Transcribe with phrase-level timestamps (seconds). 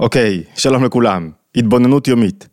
[0.00, 2.48] אוקיי, שלום לכולם, התבוננות יומית.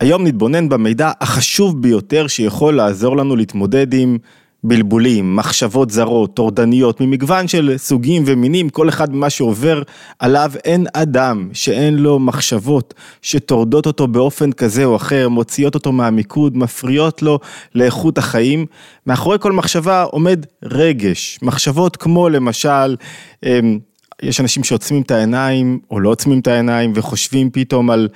[0.00, 4.18] היום נתבונן במידע החשוב ביותר שיכול לעזור לנו להתמודד עם
[4.64, 9.82] בלבולים, מחשבות זרות, טורדניות, ממגוון של סוגים ומינים, כל אחד ממה שעובר
[10.18, 16.56] עליו, אין אדם שאין לו מחשבות שטורדות אותו באופן כזה או אחר, מוציאות אותו מהמיקוד,
[16.56, 17.38] מפריעות לו
[17.74, 18.66] לאיכות החיים.
[19.06, 22.96] מאחורי כל מחשבה עומד רגש, מחשבות כמו למשל,
[23.42, 23.78] אמ,
[24.22, 28.08] יש אנשים שעוצמים את העיניים או לא עוצמים את העיניים וחושבים פתאום על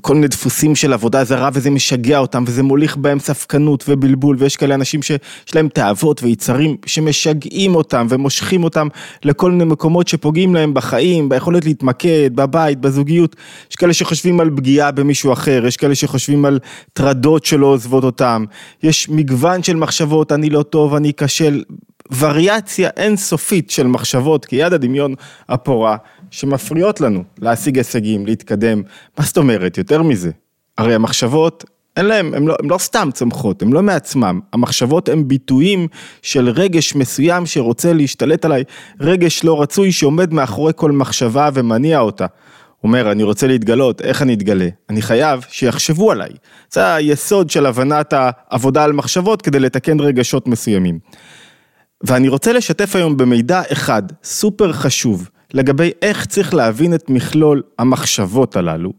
[0.00, 4.56] כל מיני דפוסים של עבודה זרה וזה משגע אותם וזה מוליך בהם ספקנות ובלבול ויש
[4.56, 8.88] כאלה אנשים שיש להם תאוות ויצרים שמשגעים אותם ומושכים אותם
[9.24, 13.36] לכל מיני מקומות שפוגעים להם בחיים, ביכולת להתמקד, בבית, בזוגיות.
[13.70, 16.58] יש כאלה שחושבים על פגיעה במישהו אחר, יש כאלה שחושבים על
[16.92, 18.44] טרדות שלא עוזבות אותם,
[18.82, 21.62] יש מגוון של מחשבות, אני לא טוב, אני אכשל,
[22.18, 25.14] וריאציה אינסופית של מחשבות כיד הדמיון
[25.48, 25.96] הפורה
[26.30, 28.82] שמפריעות לנו להשיג הישגים, להתקדם.
[29.18, 29.78] מה זאת אומרת?
[29.78, 30.30] יותר מזה.
[30.78, 31.64] הרי המחשבות,
[31.96, 34.40] אין להם, הן לא, לא סתם צומחות, הן לא מעצמם.
[34.52, 35.88] המחשבות הן ביטויים
[36.22, 38.64] של רגש מסוים שרוצה להשתלט עליי,
[39.00, 42.26] רגש לא רצוי שעומד מאחורי כל מחשבה ומניע אותה.
[42.84, 44.68] אומר, אני רוצה להתגלות, איך אני אתגלה?
[44.90, 46.30] אני חייב שיחשבו עליי.
[46.70, 50.98] זה היסוד של הבנת העבודה על מחשבות כדי לתקן רגשות מסוימים.
[52.02, 58.56] ואני רוצה לשתף היום במידע אחד, סופר חשוב, לגבי איך צריך להבין את מכלול המחשבות
[58.56, 58.92] הללו,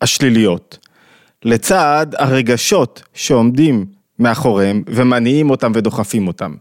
[0.00, 0.78] השליליות,
[1.44, 3.86] לצד הרגשות שעומדים
[4.18, 6.54] מאחוריהם ומניעים אותם ודוחפים אותם.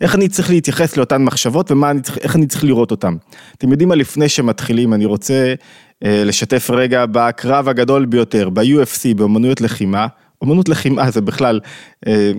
[0.00, 3.14] איך אני צריך להתייחס לאותן מחשבות ואיך אני צריך לראות אותן.
[3.58, 5.54] אתם יודעים מה, לפני שמתחילים, אני רוצה
[6.04, 10.06] אה, לשתף רגע בקרב הגדול ביותר, ב-UFC, באמנויות לחימה,
[10.44, 11.60] אמנות לחימה זה בכלל,
[12.06, 12.32] אה,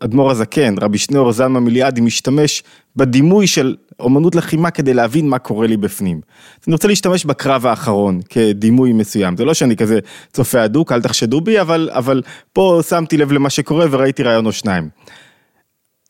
[0.00, 2.62] אדמו"ר הזקן, רבי שניאור זלמן מיליאדי משתמש
[2.96, 6.20] בדימוי של אמנות לחימה כדי להבין מה קורה לי בפנים.
[6.66, 9.98] אני רוצה להשתמש בקרב האחרון כדימוי מסוים, זה לא שאני כזה
[10.32, 14.52] צופה הדוק, אל תחשדו בי, אבל, אבל פה שמתי לב למה שקורה וראיתי רעיון או
[14.52, 14.88] שניים.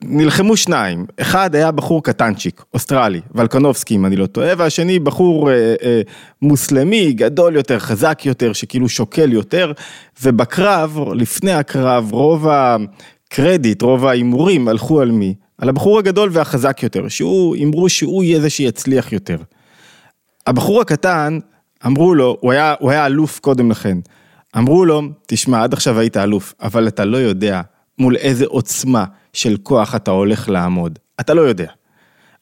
[0.03, 5.75] נלחמו שניים, אחד היה בחור קטנצ'יק, אוסטרלי, ולקנובסקי אם אני לא טועה, והשני בחור אה,
[5.82, 6.00] אה,
[6.42, 9.72] מוסלמי, גדול יותר, חזק יותר, שכאילו שוקל יותר,
[10.22, 15.34] ובקרב, לפני הקרב, רוב הקרדיט, רוב ההימורים הלכו על מי?
[15.59, 19.36] על הבחור הגדול והחזק יותר, שהוא, הימרו שהוא יהיה זה שיצליח יותר.
[20.47, 21.38] הבחור הקטן,
[21.86, 23.98] אמרו לו, הוא היה, הוא היה אלוף קודם לכן,
[24.59, 27.60] אמרו לו, תשמע, עד עכשיו היית אלוף, אבל אתה לא יודע
[27.98, 30.98] מול איזה עוצמה של כוח אתה הולך לעמוד.
[31.20, 31.70] אתה לא יודע.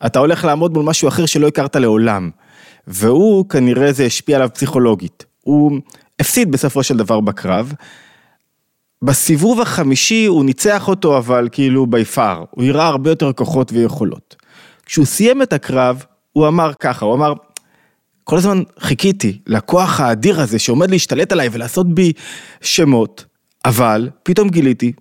[0.06, 2.30] אתה הולך לעמוד מול משהו אחר שלא הכרת לעולם.
[2.86, 5.24] והוא, כנראה זה השפיע עליו פסיכולוגית.
[5.42, 5.80] הוא
[6.20, 7.72] הפסיד בסופו של דבר בקרב.
[9.02, 12.44] בסיבוב החמישי הוא ניצח אותו, אבל כאילו בי פאר.
[12.50, 14.36] הוא הראה הרבה יותר כוחות ויכולות.
[14.86, 17.32] כשהוא סיים את הקרב, הוא אמר ככה, הוא אמר,
[18.24, 22.12] כל הזמן חיכיתי לכוח האדיר הזה שעומד להשתלט עליי ולעשות בי
[22.60, 23.24] שמות,
[23.64, 24.92] אבל פתאום גיליתי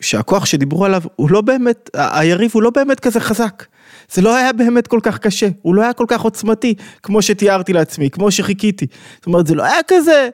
[0.00, 3.64] שהכוח שדיברו עליו הוא לא באמת, היריב הוא לא באמת כזה חזק.
[4.12, 7.72] זה לא היה באמת כל כך קשה, הוא לא היה כל כך עוצמתי, כמו שתיארתי
[7.72, 8.86] לעצמי, כמו שחיכיתי.
[9.16, 10.28] זאת אומרת, זה לא היה כזה,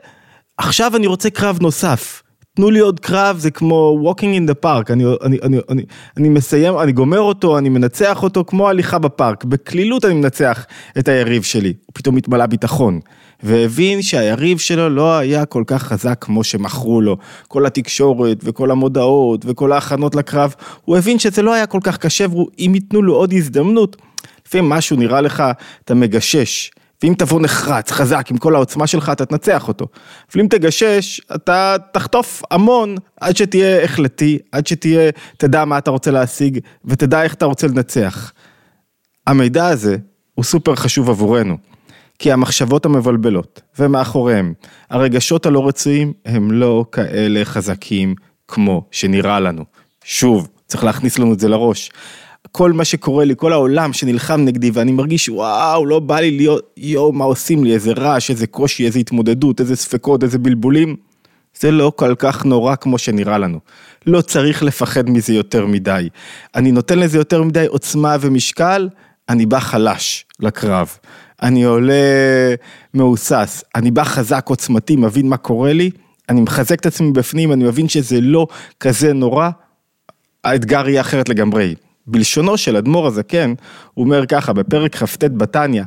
[0.58, 2.22] עכשיו אני רוצה קרב נוסף.
[2.56, 5.84] תנו לי עוד קרב, זה כמו walking in the park, אני, אני, אני, אני,
[6.16, 10.66] אני מסיים, אני גומר אותו, אני מנצח אותו כמו הליכה בפארק, בקלילות אני מנצח
[10.98, 13.00] את היריב שלי, הוא פתאום התמלא ביטחון.
[13.42, 17.16] והבין שהיריב שלו לא היה כל כך חזק כמו שמכרו לו.
[17.48, 22.26] כל התקשורת וכל המודעות וכל ההכנות לקרב, הוא הבין שזה לא היה כל כך קשה,
[22.30, 23.96] ואם ייתנו לו עוד הזדמנות,
[24.46, 25.42] לפעמים משהו נראה לך,
[25.84, 26.70] אתה מגשש.
[27.02, 29.86] ואם תבוא נחרץ, חזק, עם כל העוצמה שלך, אתה תנצח אותו.
[30.32, 36.10] אבל אם תגשש, אתה תחטוף המון עד שתהיה החלטי, עד שתהיה, תדע מה אתה רוצה
[36.10, 38.32] להשיג, ותדע איך אתה רוצה לנצח.
[39.26, 39.96] המידע הזה
[40.34, 41.69] הוא סופר חשוב עבורנו.
[42.20, 44.52] כי המחשבות המבלבלות ומאחוריהם
[44.90, 48.14] הרגשות הלא רצויים הם לא כאלה חזקים
[48.48, 49.64] כמו שנראה לנו.
[50.04, 51.90] שוב, צריך להכניס לנו את זה לראש.
[52.52, 56.72] כל מה שקורה לי, כל העולם שנלחם נגדי ואני מרגיש וואו, לא בא לי להיות,
[56.76, 60.96] יואו, מה עושים לי, איזה רעש, איזה קושי, איזה התמודדות, איזה ספקות, איזה בלבולים.
[61.60, 63.58] זה לא כל כך נורא כמו שנראה לנו.
[64.06, 66.08] לא צריך לפחד מזה יותר מדי.
[66.54, 68.88] אני נותן לזה יותר מדי עוצמה ומשקל,
[69.28, 70.96] אני בא חלש לקרב.
[71.42, 71.94] אני עולה
[72.94, 75.90] מהוסס, אני בא חזק, עוצמתי, מבין מה קורה לי,
[76.28, 78.46] אני מחזק את עצמי בפנים, אני מבין שזה לא
[78.80, 79.50] כזה נורא,
[80.44, 81.74] האתגר יהיה אחרת לגמרי.
[82.06, 83.54] בלשונו של אדמו"ר הזקן,
[83.94, 85.82] הוא אומר ככה, בפרק כ"ט בתניא,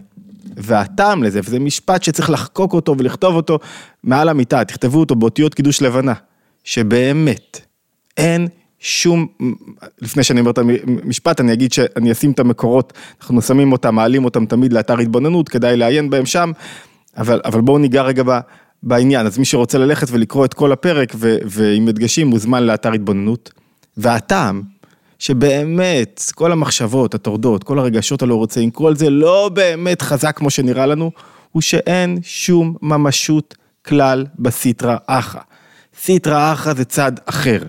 [0.57, 3.59] והטעם לזה, וזה משפט שצריך לחקוק אותו ולכתוב אותו
[4.03, 6.13] מעל המיטה, תכתבו אותו באותיות קידוש לבנה,
[6.63, 7.61] שבאמת
[8.17, 8.47] אין
[8.83, 9.27] שום,
[10.01, 14.25] לפני שאני אומר את המשפט, אני אגיד שאני אשים את המקורות, אנחנו שמים אותם, מעלים
[14.25, 16.51] אותם תמיד לאתר התבוננות, כדאי לעיין בהם שם.
[17.17, 18.39] אבל, אבל בואו ניגע רגע ב,
[18.83, 23.51] בעניין, אז מי שרוצה ללכת ולקרוא את כל הפרק ו, ועם הדגשים מוזמן לאתר התבוננות.
[23.97, 24.61] והטעם,
[25.19, 30.85] שבאמת כל המחשבות, הטורדות, כל הרגשות הלא רוצים, כל זה לא באמת חזק כמו שנראה
[30.85, 31.11] לנו,
[31.51, 35.39] הוא שאין שום ממשות כלל בסיטרא אחא.
[36.01, 37.59] סיטרא אחא זה צד אחר.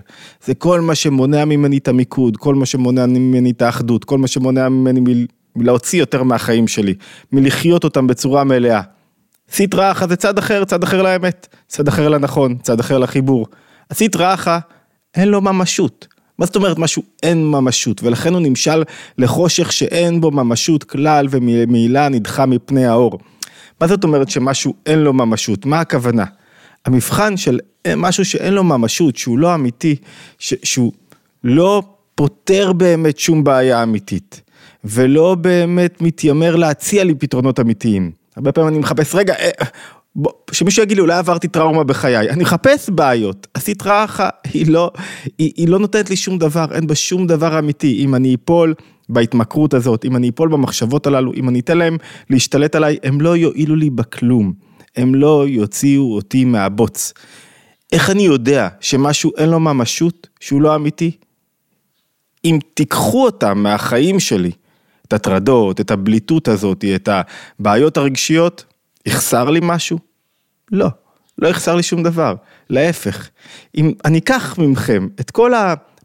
[0.45, 4.27] זה כל מה שמונע ממני את המיקוד, כל מה שמונע ממני את האחדות, כל מה
[4.27, 5.25] שמונע ממני
[5.55, 6.93] מלהוציא יותר מהחיים שלי,
[7.31, 8.81] מלחיות אותם בצורה מלאה.
[9.51, 13.47] סיטרא אחא זה צד אחר, צד אחר לאמת, צד אחר לנכון, צד אחר לחיבור.
[13.91, 14.59] הסיטרא אחא
[15.15, 16.07] אין לו ממשות.
[16.39, 18.83] מה זאת אומרת משהו אין ממשות, ולכן הוא נמשל
[19.17, 23.19] לחושך שאין בו ממשות כלל ומעילה נדחה מפני האור.
[23.81, 25.65] מה זאת אומרת שמשהו אין לו ממשות?
[25.65, 26.25] מה הכוונה?
[26.85, 27.59] המבחן של
[27.97, 29.95] משהו שאין לו ממשות, שהוא לא אמיתי,
[30.39, 30.91] ש, שהוא
[31.43, 31.83] לא
[32.15, 34.41] פותר באמת שום בעיה אמיתית,
[34.83, 38.11] ולא באמת מתיימר להציע לי פתרונות אמיתיים.
[38.35, 39.49] הרבה פעמים אני מחפש, רגע, אה,
[40.15, 44.91] בוא, שמישהו יגיד לי, אולי עברתי טראומה בחיי, אני מחפש בעיות, הסטרה אחת, היא לא,
[45.37, 48.73] היא, היא לא נותנת לי שום דבר, אין בה שום דבר אמיתי, אם אני אפול
[49.09, 51.97] בהתמכרות הזאת, אם אני אפול במחשבות הללו, אם אני אתן להם
[52.29, 54.53] להשתלט עליי, הם לא יועילו לי בכלום,
[54.97, 57.13] הם לא יוציאו אותי מהבוץ.
[57.91, 61.11] איך אני יודע שמשהו אין לו ממשות, שהוא לא אמיתי?
[62.45, 64.51] אם תיקחו אותם מהחיים שלי,
[65.07, 68.65] את הטרדות, את הבליטות הזאת, את הבעיות הרגשיות,
[69.05, 69.99] יחסר לי משהו?
[70.71, 70.87] לא,
[71.37, 72.35] לא יחסר לי שום דבר,
[72.69, 73.29] להפך.
[73.77, 75.53] אם אני אקח ממכם את כל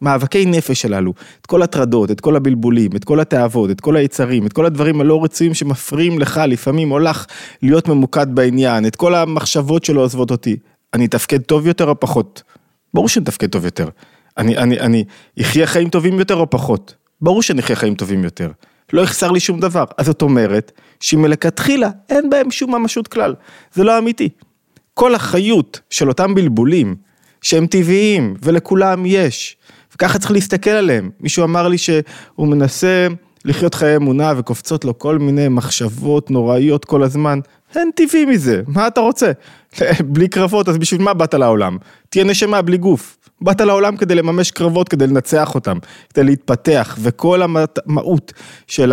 [0.01, 4.47] המאבקי נפש הללו, את כל הטרדות, את כל הבלבולים, את כל התאוות, את כל היצרים,
[4.47, 7.27] את כל הדברים הלא רצויים שמפריעים לך לפעמים או לך
[7.63, 10.57] להיות ממוקד בעניין, את כל המחשבות שלא עוזבות אותי,
[10.95, 12.43] אני אתפקד טוב יותר או פחות?
[12.95, 13.89] ברור שאני אתפקד טוב יותר.
[14.39, 15.05] אני, אני, אני
[15.41, 16.95] אחיה חיים טובים יותר או פחות?
[17.21, 18.51] ברור שאני אחיה חיים טובים יותר.
[18.93, 19.85] לא יחסר לי שום דבר.
[19.99, 23.35] אז זאת אומרת, שמלכתחילה אין בהם שום ממשות כלל.
[23.75, 24.29] זה לא אמיתי.
[24.95, 26.97] כל החיות של אותם בלבולים,
[27.43, 29.57] שהם טבעיים ולכולם יש,
[29.95, 31.11] וככה צריך להסתכל עליהם.
[31.21, 33.07] מישהו אמר לי שהוא מנסה
[33.45, 37.41] לחיות חיי אמונה וקופצות לו כל מיני מחשבות נוראיות כל הזמן.
[37.77, 39.33] אין טבעי מזה, מה אתה רוצה?
[40.13, 41.77] בלי קרבות, אז בשביל מה באת לעולם?
[42.09, 43.17] תהיה נשמה בלי גוף.
[43.41, 45.79] באת לעולם כדי לממש קרבות, כדי לנצח אותם,
[46.15, 48.33] כדי להתפתח, וכל המהות
[48.67, 48.93] של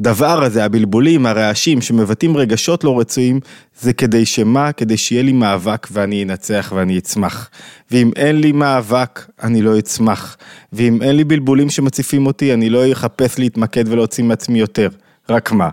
[0.00, 3.40] הדבר הזה, הבלבולים, הרעשים, שמבטאים רגשות לא רצויים,
[3.80, 4.72] זה כדי שמה?
[4.72, 7.50] כדי שיהיה לי מאבק ואני אנצח ואני אצמח.
[7.90, 10.36] ואם אין לי מאבק, אני לא אצמח.
[10.72, 14.88] ואם אין לי בלבולים שמציפים אותי, אני לא אחפש להתמקד ולהוציא מעצמי יותר.
[15.30, 15.68] רק מה?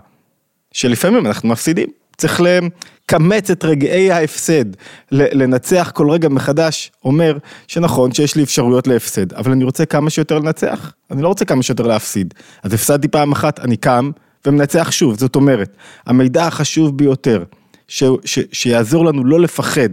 [0.72, 1.99] שלפעמים אנחנו מפסידים.
[2.20, 4.64] צריך לקמץ את רגעי ההפסד,
[5.12, 10.38] לנצח כל רגע מחדש, אומר שנכון שיש לי אפשרויות להפסד, אבל אני רוצה כמה שיותר
[10.38, 12.34] לנצח, אני לא רוצה כמה שיותר להפסיד.
[12.62, 14.10] אז הפסדתי פעם אחת, אני קם
[14.46, 15.76] ומנצח שוב, זאת אומרת,
[16.06, 17.44] המידע החשוב ביותר,
[17.88, 19.88] ש, ש, שיעזור לנו לא לפחד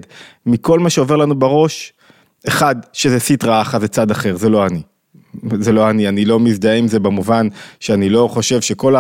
[0.46, 1.94] מכל מה שעובר לנו בראש,
[2.48, 4.82] אחד, שזה סיטרא אחא זה צד אחר, זה לא אני.
[5.60, 7.48] זה לא אני, אני לא מזדהה עם זה במובן
[7.80, 8.96] שאני לא חושב שכל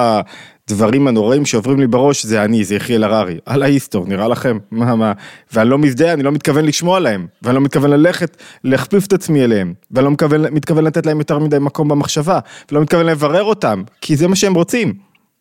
[0.71, 4.57] הדברים הנוראים שעוברים לי בראש זה אני, זה יחיאל הררי, על ההיסטור, נראה לכם?
[4.71, 5.11] מה, מה,
[5.53, 9.43] ואני לא מזדהה, אני לא מתכוון לשמוע להם, ואני לא מתכוון ללכת, להכפיף את עצמי
[9.43, 12.39] אליהם, ואני לא מתכוון, מתכוון לתת להם יותר מדי מקום במחשבה,
[12.71, 14.93] ולא מתכוון לברר אותם, כי זה מה שהם רוצים.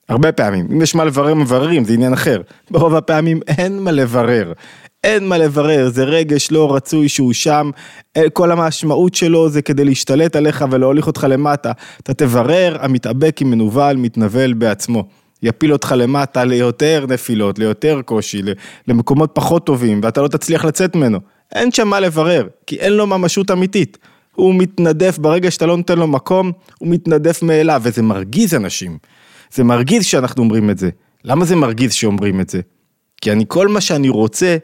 [0.09, 2.41] הרבה פעמים, אם יש מה לברר מבררים, זה עניין אחר.
[2.71, 4.53] ברוב הפעמים אין מה לברר,
[5.07, 7.71] אין מה לברר, זה רגש לא רצוי שהוא שם,
[8.17, 11.73] אה, כל המשמעות שלו זה כדי להשתלט עליך ולהוליך אותך למטה.
[12.01, 15.05] אתה תברר, המתאבק עם מנוול מתנבל בעצמו.
[15.43, 18.43] יפיל אותך למטה ליותר נפילות, ליותר קושי,
[18.89, 21.19] למקומות פחות טובים, ואתה לא תצליח לצאת ממנו.
[21.55, 23.99] אין שם מה לברר, כי אין לו ממשות אמיתית.
[24.35, 28.99] הוא מתנדף, ברגע שאתה לא נותן לו מקום, הוא מתנדף מאליו, וזה מרגיז אנשים.
[29.55, 30.91] זה מרגיז שאנחנו אומרים את זה.
[31.25, 32.61] למה זה מרגיז שאומרים את זה?
[33.21, 34.57] כי אני, כל מה שאני רוצה,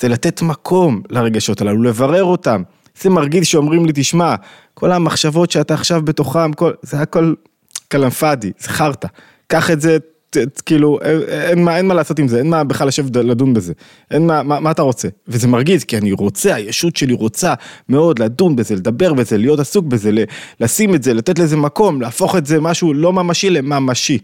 [0.00, 2.62] זה לתת מקום לרגשות הללו, לברר אותם.
[3.02, 4.34] זה מרגיז שאומרים לי, תשמע,
[4.74, 7.34] כל המחשבות שאתה עכשיו בתוכם, כל, זה הכל
[7.90, 9.08] כלאם פאדי, זה חרטא.
[9.46, 9.98] קח את זה,
[10.30, 13.16] ת, ת, כאילו, אין, אין, מה, אין מה לעשות עם זה, אין מה בכלל לשבת
[13.16, 13.72] לדון בזה.
[14.10, 15.08] אין מה, מה, מה אתה רוצה?
[15.28, 17.54] וזה מרגיז, כי אני רוצה, הישות שלי רוצה
[17.88, 20.10] מאוד לדון בזה, לדבר בזה, להיות עסוק בזה,
[20.60, 24.18] לשים את זה, לתת לזה מקום, להפוך את זה משהו לא ממשי לממשי.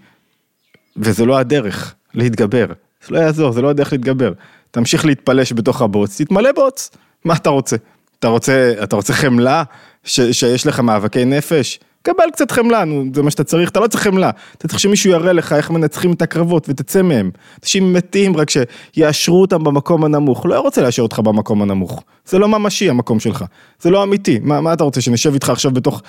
[0.96, 2.66] וזה לא הדרך להתגבר.
[3.06, 4.32] זה לא יעזור, זה לא הדרך להתגבר.
[4.72, 6.90] תמשיך להתפלש בתוך הבוץ, תתמלא בוץ.
[7.24, 7.76] מה אתה רוצה?
[8.18, 9.62] אתה רוצה, אתה רוצה חמלה?
[10.04, 11.78] ש, שיש לך מאבקי נפש?
[12.02, 14.30] קבל קצת חמלה, נו, זה מה שאתה צריך, אתה לא צריך חמלה.
[14.58, 17.30] אתה צריך שמישהו יראה לך איך מנצחים את הקרבות ותצא מהם.
[17.62, 20.46] אנשים מתים רק שיאשרו אותם במקום הנמוך.
[20.46, 22.02] לא רוצה לאשר אותך במקום הנמוך.
[22.26, 23.44] זה לא ממשי המקום שלך.
[23.80, 24.38] זה לא אמיתי.
[24.42, 26.02] מה, מה אתה רוצה, שנשב איתך עכשיו בתוך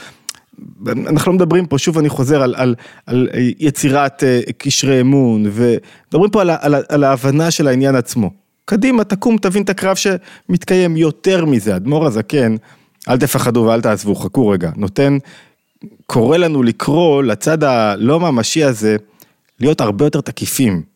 [0.88, 3.30] אנחנו לא מדברים פה, שוב אני חוזר על, על, על
[3.60, 8.43] יצירת אה, קשרי אמון, ומדברים פה על, על, על ההבנה של העניין עצמו.
[8.66, 11.76] קדימה, תקום, תבין את הקרב שמתקיים יותר מזה.
[11.76, 12.56] אדמו"ר הזקן,
[13.10, 15.18] אל תפחדו ואל תעזבו, חכו רגע, נותן,
[16.06, 18.98] קורא לנו לקרוא לצד הלא ממשי הזה,
[19.60, 20.94] להיות הרבה יותר תקיפים.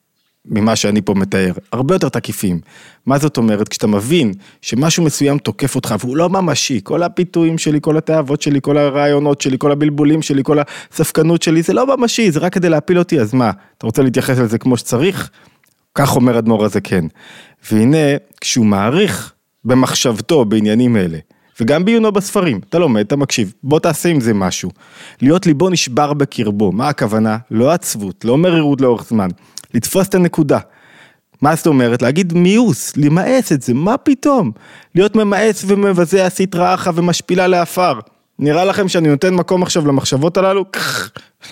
[0.49, 2.59] ממה שאני פה מתאר, הרבה יותר תקיפים.
[3.05, 3.67] מה זאת אומרת?
[3.67, 8.59] כשאתה מבין שמשהו מסוים תוקף אותך והוא לא ממשי, כל הפיתויים שלי, כל התאוות שלי,
[8.61, 10.57] כל הרעיונות שלי, כל הבלבולים שלי, כל
[10.91, 14.37] הספקנות שלי, זה לא ממשי, זה רק כדי להפיל אותי, אז מה, אתה רוצה להתייחס
[14.37, 15.29] לזה כמו שצריך?
[15.97, 17.05] כך אומר אדמו"ר הזה כן.
[17.71, 17.97] והנה,
[18.41, 19.33] כשהוא מעריך
[19.65, 21.17] במחשבתו בעניינים אלה,
[21.61, 24.71] וגם בעיונו בספרים, אתה לומד, אתה מקשיב, בוא תעשה עם זה משהו.
[25.21, 27.37] להיות ליבו נשבר בקרבו, מה הכוונה?
[27.51, 29.27] לא עצבות, לא מרירות לאורך זמן,
[29.73, 30.59] לתפוס את הנקודה.
[31.41, 32.01] מה זאת אומרת?
[32.01, 34.51] להגיד מיאוס, למאס את זה, מה פתאום?
[34.95, 37.99] להיות ממאס ומבזה עשית רעך ומשפילה לעפר.
[38.39, 40.65] נראה לכם שאני נותן מקום עכשיו למחשבות הללו?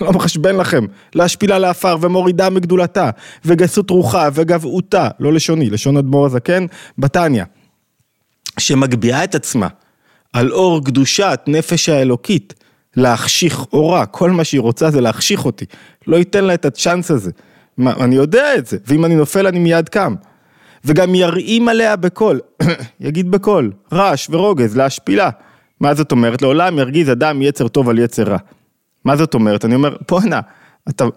[0.00, 0.84] לא מחשבן לכם.
[1.14, 3.10] להשפילה לעפר ומורידה מגדולתה,
[3.44, 6.66] וגסות רוחה וגבעותה, לא לשוני, לשון אדמו"ר הזקן,
[6.98, 7.44] בתניא.
[8.58, 9.68] שמגביהה את עצמה
[10.32, 12.54] על אור קדושת נפש האלוקית,
[12.96, 15.64] להחשיך אורה, כל מה שהיא רוצה זה להחשיך אותי.
[16.06, 17.30] לא ייתן לה את הצ'אנס הזה.
[17.78, 20.14] מה, אני יודע את זה, ואם אני נופל אני מיד קם.
[20.84, 22.40] וגם ירעים עליה בקול,
[23.00, 25.30] יגיד בקול, רעש ורוגז, להשפילה.
[25.80, 26.42] מה זאת אומרת?
[26.42, 28.36] לעולם ירגיז אדם יצר טוב על יצר רע.
[29.04, 29.64] מה זאת אומרת?
[29.64, 30.40] אני אומר, בואנה,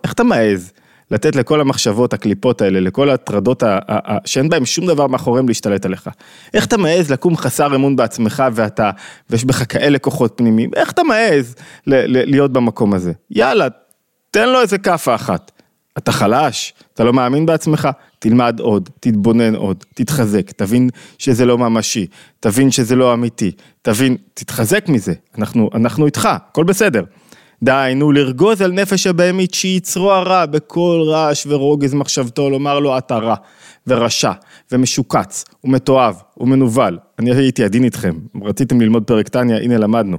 [0.04, 0.72] איך אתה מעז
[1.12, 3.64] לתת לכל המחשבות, הקליפות האלה, לכל ההטרדות
[4.26, 6.10] שאין בהם שום דבר מאחוריהם להשתלט עליך?
[6.54, 8.92] איך אתה מעז לקום חסר אמון בעצמך ואתה,
[9.30, 10.70] ויש בך כאלה כוחות פנימיים?
[10.76, 11.56] איך אתה מעז
[11.88, 13.12] להיות במקום הזה?
[13.32, 13.68] יאללה,
[14.32, 15.52] תן לו איזה כאפה אחת.
[15.98, 17.90] אתה חלש, אתה לא מאמין בעצמך,
[18.20, 22.08] תלמד עוד, תתבונן עוד, תתחזק, תבין שזה לא ממשי,
[22.40, 27.04] תבין שזה לא אמיתי, תבין, תתחזק מזה, אנחנו, אנחנו איתך, הכל בסדר.
[27.64, 33.36] דהיינו, לרגוז על נפש הבהמית שיצרו הרע בכל רעש ורוגז מחשבתו, לומר לו אתה רע,
[33.88, 34.32] ורשע,
[34.72, 36.98] ומשוקץ, ומתועב, ומנוול.
[37.20, 40.18] אני הייתי עדין איתכם, רציתם ללמוד פרק טניה, הנה למדנו.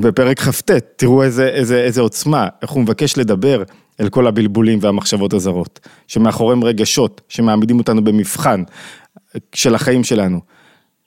[0.00, 3.62] בפרק כ"ט, תראו איזה, איזה, איזה עוצמה, איך הוא מבקש לדבר
[4.00, 8.62] אל כל הבלבולים והמחשבות הזרות, שמאחוריהם רגשות, שמעמידים אותנו במבחן
[9.54, 10.40] של החיים שלנו.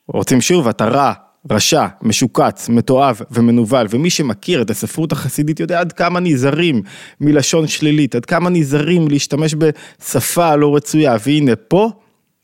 [0.07, 1.13] רוצים שוב, אתה רע,
[1.51, 6.81] רשע, משוקץ, מתועב ומנוול, ומי שמכיר את הספרות החסידית יודע עד כמה נזהרים
[7.21, 11.91] מלשון שלילית, עד כמה נזהרים להשתמש בשפה לא רצויה, והנה פה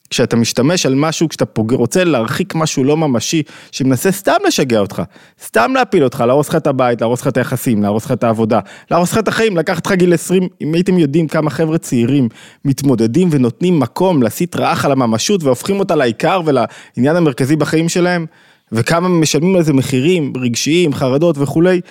[0.09, 1.73] כשאתה משתמש על משהו, כשאתה פוג...
[1.73, 5.01] רוצה להרחיק משהו לא ממשי, שמנסה סתם לשגע אותך,
[5.45, 8.59] סתם להפיל אותך, להרוס לך את הבית, להרוס לך את היחסים, להרוס לך את העבודה,
[8.91, 12.29] להרוס לך את החיים, לקחת לך גיל 20, אם הייתם יודעים כמה חבר'ה צעירים
[12.65, 18.25] מתמודדים ונותנים מקום להסית רעך על הממשות והופכים אותה לעיקר ולעניין המרכזי בחיים שלהם,
[18.71, 21.81] וכמה משלמים על זה מחירים רגשיים, חרדות וכולי,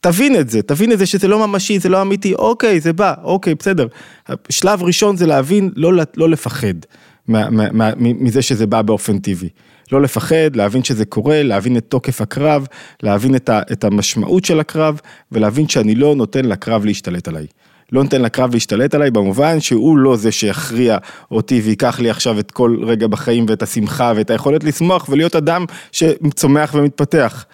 [0.00, 3.14] תבין את זה, תבין את זה שזה לא ממשי, זה לא אמיתי, אוקיי, זה בא,
[3.22, 3.86] אוקיי, בסדר.
[4.50, 6.74] שלב ראשון זה להבין, לא, לא לפחד.
[7.98, 9.48] מזה שזה בא באופן טבעי.
[9.92, 12.66] לא לפחד, להבין שזה קורה, להבין את תוקף הקרב,
[13.02, 15.00] להבין את, ה, את המשמעות של הקרב,
[15.32, 17.46] ולהבין שאני לא נותן לקרב להשתלט עליי.
[17.92, 20.98] לא נותן לקרב להשתלט עליי במובן שהוא לא זה שיכריע
[21.30, 25.64] אותי ויקח לי עכשיו את כל רגע בחיים ואת השמחה ואת היכולת לשמוח ולהיות אדם
[25.92, 27.46] שצומח ומתפתח.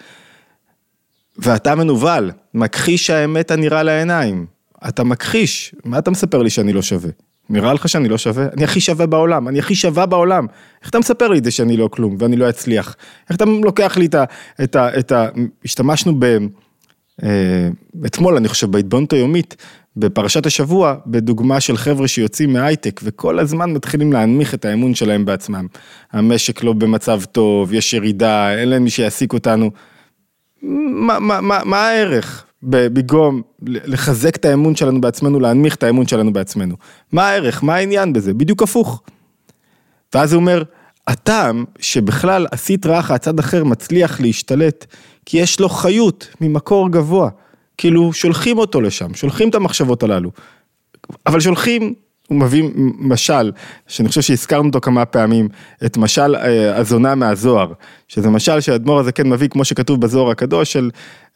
[1.39, 4.47] ואתה מנוול, מכחיש האמת הנראה לעיניים.
[4.89, 7.11] אתה מכחיש, מה אתה מספר לי שאני לא שווה?
[7.51, 8.47] נראה לך שאני לא שווה?
[8.57, 10.47] אני הכי שווה בעולם, אני הכי שווה בעולם.
[10.83, 12.97] איך אתה מספר לי את זה שאני לא כלום ואני לא אצליח?
[13.29, 14.25] איך אתה לוקח לי את ה...
[14.63, 15.29] את ה, את ה
[15.65, 16.25] השתמשנו ב...
[17.23, 17.69] אה,
[18.07, 19.57] אתמול, אני חושב, בהתבוננות היומית,
[19.97, 25.67] בפרשת השבוע, בדוגמה של חבר'ה שיוצאים מהייטק וכל הזמן מתחילים להנמיך את האמון שלהם בעצמם.
[26.13, 29.71] המשק לא במצב טוב, יש ירידה, אין להם מי שיעסיק אותנו.
[30.63, 32.47] מה, מה, מה, מה הערך?
[32.65, 36.77] במקום לחזק את האמון שלנו בעצמנו, להנמיך את האמון שלנו בעצמנו.
[37.13, 37.65] מה הערך?
[37.65, 38.35] מה העניין בזה?
[38.35, 39.03] בדיוק הפוך.
[40.15, 40.63] ואז הוא אומר,
[41.07, 44.87] הטעם שבכלל עשית רעך הצד אחר מצליח להשתלט,
[45.27, 47.29] כי יש לו חיות ממקור גבוה.
[47.79, 50.31] כאילו שולחים אותו לשם, שולחים את המחשבות הללו.
[51.27, 51.95] אבל שולחים
[52.29, 53.53] הוא מביא משל,
[53.87, 55.49] שאני חושב שהזכרנו אותו כמה פעמים,
[55.85, 57.73] את משל אה, הזונה מהזוהר,
[58.09, 60.91] שזה משל שהאדמו"ר הזה כן מביא, כמו שכתוב בזוהר הקדוש, של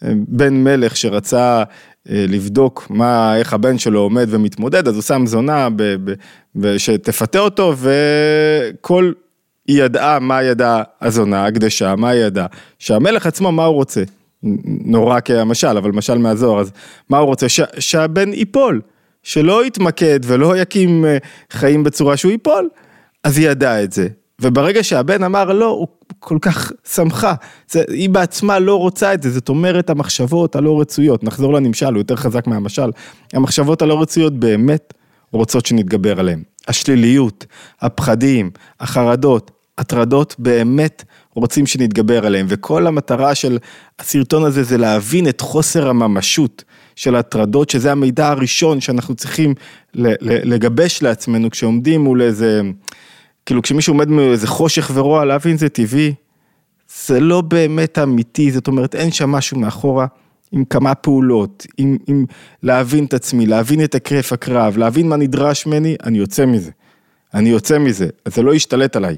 [0.05, 1.63] אה, בן מלך שרצה
[2.11, 6.13] אה, לבדוק מה, איך הבן שלו עומד ומתמודד, אז הוא שם זונה ב, ב,
[6.55, 9.13] ב, שתפתה אותו, וכל,
[9.67, 12.47] היא ידעה מה ידעה הזונה, הקדשה, מה היא ידעה,
[12.79, 14.03] שהמלך עצמו, מה הוא רוצה?
[14.85, 16.73] נורא כמשל, אבל משל מהזוהר, אז
[17.11, 17.49] מה הוא רוצה?
[17.49, 18.81] ש, שהבן ייפול.
[19.29, 21.19] שלא יתמקד ולא יקים אה,
[21.51, 22.69] חיים בצורה שהוא ייפול,
[23.25, 24.09] אז היא ידעה את זה.
[24.41, 27.35] וברגע שהבן אמר לא, הוא כל כך שמחה,
[27.71, 31.99] זה, היא בעצמה לא רוצה את זה, זאת אומרת המחשבות הלא רצויות, נחזור לנמשל, הוא
[31.99, 32.91] יותר חזק מהמשל,
[33.33, 34.95] המחשבות הלא רצויות באמת
[35.33, 36.43] רוצות שנתגבר עליהן.
[36.69, 37.47] השליליות,
[37.81, 41.05] הפחדים, החרדות, הטרדות באמת
[41.35, 43.59] רוצים שנתגבר עליהם, וכל המטרה של
[43.99, 46.65] הסרטון הזה זה להבין את חוסר הממשות
[46.99, 49.55] של הטרדות, שזה המידע הראשון שאנחנו צריכים
[50.25, 52.61] לגבש לעצמנו כשעומדים מול איזה,
[53.47, 56.15] כאילו כשמישהו עומד מול איזה חושך ורוע, להבין זה טבעי,
[57.07, 60.07] זה לא באמת אמיתי, זאת אומרת אין שם משהו מאחורה.
[60.53, 62.25] עם כמה פעולות, עם, עם
[62.63, 66.71] להבין את עצמי, להבין את הקרף הקרב, להבין מה נדרש ממני, אני יוצא מזה.
[67.35, 69.17] אני יוצא מזה, אז זה לא ישתלט עליי.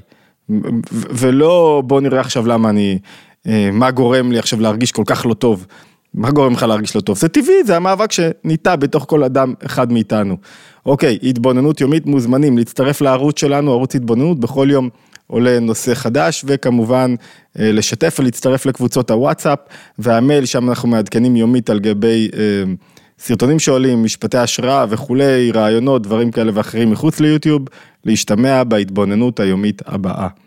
[0.89, 2.99] ולא בוא נראה עכשיו למה אני,
[3.47, 5.65] אה, מה גורם לי עכשיו להרגיש כל כך לא טוב.
[6.13, 7.17] מה גורם לך להרגיש לא טוב?
[7.17, 10.37] זה טבעי, זה המאבק שניטע בתוך כל אדם אחד מאיתנו.
[10.85, 14.89] אוקיי, התבוננות יומית מוזמנים להצטרף לערוץ שלנו, ערוץ התבוננות, בכל יום
[15.27, 17.15] עולה נושא חדש, וכמובן
[17.59, 19.59] אה, לשתף ולהצטרף לקבוצות הוואטסאפ
[19.99, 22.39] והמייל, שם אנחנו מעדכנים יומית על גבי אה,
[23.19, 27.61] סרטונים שעולים, משפטי השראה וכולי, רעיונות, דברים כאלה ואחרים מחוץ ליוטיוב,
[28.05, 30.27] להשתמע בהתבוננות היומית הבאה.